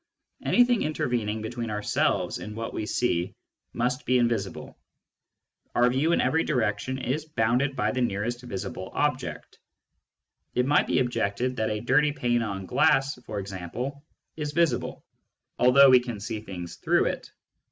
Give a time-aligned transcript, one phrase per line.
[0.43, 3.35] Anything intervening between ourselves and what we see
[3.71, 4.75] must be invisible:
[5.75, 9.59] our view in every direction is bounded by the nearest visible object.
[10.55, 14.03] It might be objected that a dirty pane of glass, for example,
[14.35, 15.05] is visible
[15.59, 17.31] although we can see things through it.